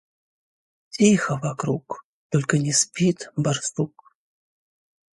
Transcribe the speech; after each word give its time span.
Тихо 0.89 1.37
вокруг, 1.43 2.07
только 2.31 2.57
не 2.57 2.71
спит 2.73 3.29
барсук. 3.35 4.15